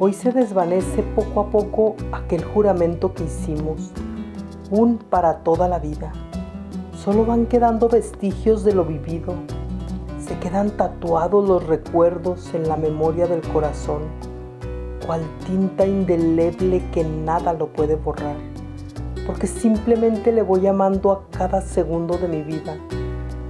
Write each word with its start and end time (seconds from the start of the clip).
Hoy 0.00 0.12
se 0.12 0.32
desvanece 0.32 1.04
poco 1.14 1.40
a 1.40 1.50
poco 1.50 1.94
aquel 2.10 2.42
juramento 2.42 3.14
que 3.14 3.22
hicimos, 3.22 3.92
un 4.68 4.98
para 4.98 5.44
toda 5.44 5.68
la 5.68 5.78
vida. 5.78 6.10
Solo 6.96 7.24
van 7.24 7.46
quedando 7.46 7.88
vestigios 7.88 8.64
de 8.64 8.74
lo 8.74 8.84
vivido, 8.84 9.34
se 10.18 10.36
quedan 10.40 10.72
tatuados 10.72 11.48
los 11.48 11.64
recuerdos 11.64 12.52
en 12.54 12.66
la 12.66 12.76
memoria 12.76 13.28
del 13.28 13.40
corazón, 13.52 14.02
cual 15.06 15.22
tinta 15.46 15.86
indeleble 15.86 16.82
que 16.90 17.04
nada 17.04 17.52
lo 17.52 17.68
puede 17.68 17.94
borrar, 17.94 18.36
porque 19.28 19.46
simplemente 19.46 20.32
le 20.32 20.42
voy 20.42 20.66
amando 20.66 21.12
a 21.12 21.28
cada 21.30 21.60
segundo 21.60 22.18
de 22.18 22.26
mi 22.26 22.42
vida, 22.42 22.76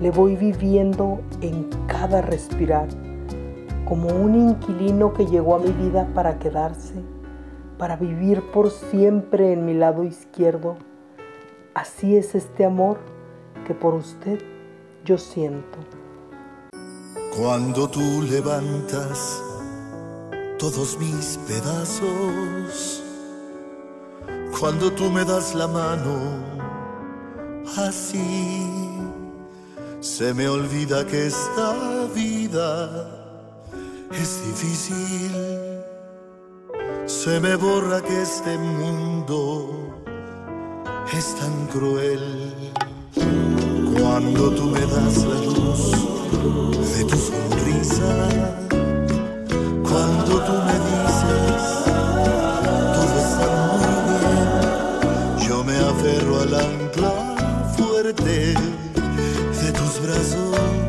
le 0.00 0.12
voy 0.12 0.36
viviendo 0.36 1.18
en 1.40 1.68
cada 1.88 2.22
respirar 2.22 2.86
como 3.88 4.08
un 4.08 4.34
inquilino 4.34 5.14
que 5.14 5.24
llegó 5.24 5.54
a 5.54 5.58
mi 5.58 5.70
vida 5.70 6.06
para 6.14 6.38
quedarse, 6.38 6.92
para 7.78 7.96
vivir 7.96 8.42
por 8.52 8.70
siempre 8.70 9.54
en 9.54 9.64
mi 9.64 9.72
lado 9.72 10.04
izquierdo. 10.04 10.76
Así 11.72 12.14
es 12.14 12.34
este 12.34 12.66
amor 12.66 12.98
que 13.66 13.72
por 13.72 13.94
usted 13.94 14.42
yo 15.06 15.16
siento. 15.16 15.78
Cuando 17.34 17.88
tú 17.88 18.22
levantas 18.30 19.42
todos 20.58 20.98
mis 20.98 21.38
pedazos, 21.48 23.02
cuando 24.60 24.92
tú 24.92 25.04
me 25.04 25.24
das 25.24 25.54
la 25.54 25.66
mano, 25.66 26.44
así 27.78 28.76
se 30.00 30.34
me 30.34 30.46
olvida 30.46 31.06
que 31.06 31.28
esta 31.28 32.06
vida 32.14 33.27
es 34.12 34.44
difícil. 34.46 35.32
Se 37.06 37.40
me 37.40 37.56
borra 37.56 38.00
que 38.00 38.22
este 38.22 38.56
mundo 38.58 39.94
es 41.12 41.34
tan 41.36 41.66
cruel. 41.66 42.54
Cuando 43.98 44.50
tú 44.50 44.64
me 44.66 44.80
das 44.80 45.24
la 45.24 45.40
luz 45.40 45.92
de 46.96 47.04
tu 47.04 47.16
sonrisa, 47.16 48.28
cuando 49.82 50.40
tú 50.46 50.52
me 50.66 50.76
dices 50.88 51.62
todo 52.94 53.14
está 53.26 53.48
muy 53.76 54.16
bien, 54.26 55.48
yo 55.48 55.64
me 55.64 55.76
aferro 55.76 56.40
al 56.40 56.54
ancla 56.54 57.14
fuerte 57.76 58.54
de 58.54 59.72
tus 59.72 60.02
brazos 60.02 60.87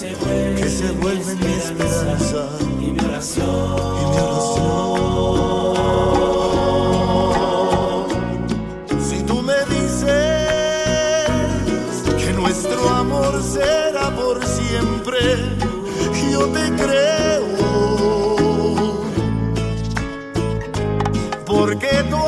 que 0.00 0.68
se 0.70 0.92
vuelve 0.92 1.34
mi 1.34 1.54
esperanza 1.54 2.48
y 2.70 2.92
mi 2.92 3.00
oración. 3.00 3.76
Y 3.98 4.04
mi 4.06 4.16
oración. 4.20 4.68
Si 9.00 9.22
tú 9.24 9.42
me 9.42 9.56
dices 9.74 10.06
que 12.16 12.32
nuestro 12.32 12.88
amor 12.90 13.42
será 13.42 14.14
por 14.14 14.46
siempre, 14.46 15.18
yo 16.30 16.46
te 16.46 16.70
creo. 16.80 17.48
Porque 21.44 22.04
tú 22.08 22.18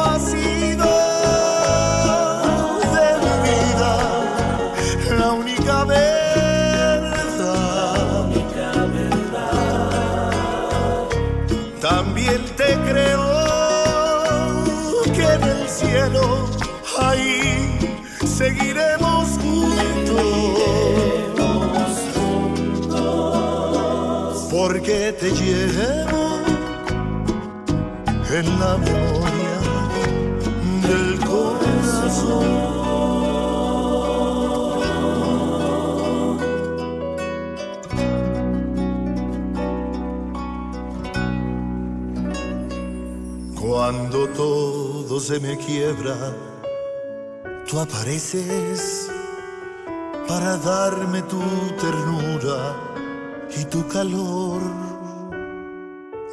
ahí 16.98 17.78
seguiremos 18.27 19.38
juntos. 19.38 20.20
Porque 24.51 25.12
te 25.18 25.30
llevo 25.30 26.40
en 28.33 28.61
la 28.61 28.77
memoria 28.78 29.58
del 30.86 31.18
corazón. 31.20 32.80
Cuando 43.60 44.26
todo 44.28 45.20
se 45.20 45.38
me 45.38 45.54
quiebra, 45.58 46.16
tú 47.68 47.78
apareces 47.78 49.10
para 50.26 50.56
darme 50.56 51.20
tu 51.22 51.42
ternura 51.78 52.74
y 53.54 53.64
tu 53.66 53.86
calor. 53.86 54.62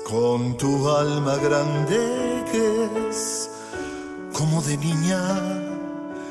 Con 0.09 0.55
tu 0.55 0.89
alma 0.89 1.35
grande 1.35 2.45
que 2.49 2.89
es 3.09 3.49
como 4.31 4.61
de 4.61 4.77
niña, 4.77 5.19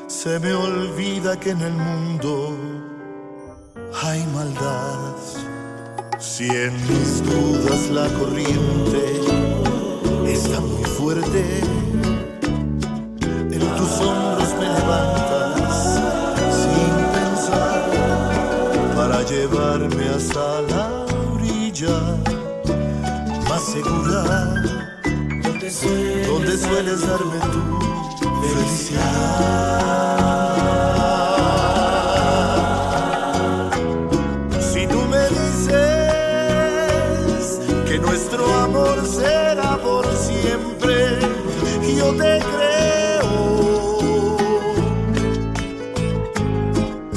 se 0.07 0.39
me 0.39 0.51
olvida 0.51 1.39
que 1.39 1.51
en 1.51 1.61
el 1.61 1.73
mundo 1.73 2.57
hay 4.01 4.25
maldad. 4.33 5.15
Si 6.17 6.49
en 6.49 6.73
mis 6.87 7.23
dudas 7.23 7.87
la 7.91 8.07
corriente 8.17 9.66
está 10.33 10.59
muy 10.59 10.83
fuerte. 10.83 11.43
En 13.51 13.59
tus 13.77 13.91
hombros 14.01 14.49
me 14.59 14.67
levantas 14.67 15.99
sin 16.61 16.93
pensar 17.17 17.81
para 18.95 19.23
llevarme 19.23 20.09
hasta 20.09 20.61
la 20.61 21.05
orilla 21.33 21.97
más 23.49 23.63
segura 23.63 24.23
Donde 26.27 26.57
sueles, 26.57 27.01
darme 27.07 27.39
tu 28.19 28.27
felicidad. 28.41 30.06
Te 42.27 42.39
creo. 42.51 43.31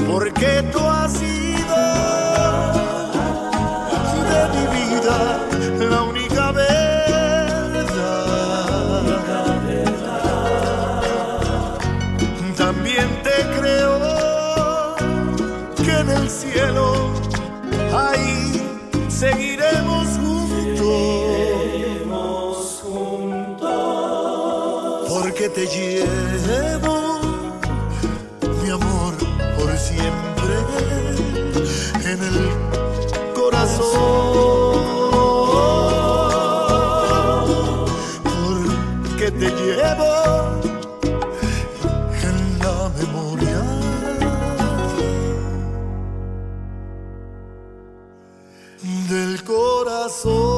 Porque 0.08 0.50
tú 0.72 0.80
has 0.80 1.12
sido 1.12 1.78
de 4.32 4.42
mi 4.54 4.64
vida 4.76 5.18
la 5.92 6.00
única 6.02 6.44
verdad. 6.52 7.46
También 12.56 13.08
te 13.26 13.36
creo 13.58 13.94
que 15.84 15.92
en 16.02 16.08
el 16.18 16.26
cielo 16.30 16.86
ahí 17.92 18.34
seguiremos 19.08 20.06
juntos. 20.18 20.39
te 25.54 25.66
llevo, 25.66 27.20
mi 28.62 28.70
amor, 28.70 29.14
por 29.56 29.76
siempre 29.76 30.54
en 32.04 32.22
el 32.22 32.38
corazón. 33.34 33.90
Porque 38.22 39.30
te 39.32 39.48
llevo 39.50 40.12
en 42.22 42.36
la 42.58 42.90
memoria. 42.98 43.62
Del 49.08 49.42
corazón. 49.42 50.49